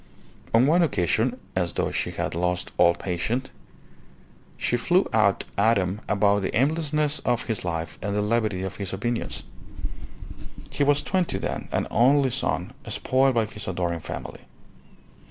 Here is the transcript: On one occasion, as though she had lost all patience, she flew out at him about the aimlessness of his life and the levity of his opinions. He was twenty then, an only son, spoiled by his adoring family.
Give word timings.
On 0.51 0.65
one 0.65 0.81
occasion, 0.81 1.39
as 1.55 1.73
though 1.73 1.91
she 1.91 2.09
had 2.09 2.33
lost 2.33 2.71
all 2.79 2.95
patience, 2.95 3.49
she 4.57 4.75
flew 4.75 5.07
out 5.13 5.43
at 5.59 5.77
him 5.77 6.01
about 6.09 6.41
the 6.41 6.55
aimlessness 6.57 7.19
of 7.19 7.43
his 7.43 7.63
life 7.63 7.99
and 8.01 8.15
the 8.15 8.21
levity 8.23 8.63
of 8.63 8.77
his 8.77 8.93
opinions. 8.93 9.43
He 10.71 10.83
was 10.83 11.03
twenty 11.03 11.37
then, 11.37 11.67
an 11.71 11.85
only 11.91 12.31
son, 12.31 12.73
spoiled 12.87 13.35
by 13.35 13.45
his 13.45 13.67
adoring 13.67 13.99
family. 13.99 14.41